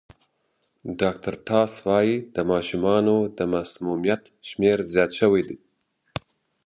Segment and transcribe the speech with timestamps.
[0.99, 5.43] ډاکټر ټاس وايي د ماشومانو د مسمومیت شمېر زیات شوی.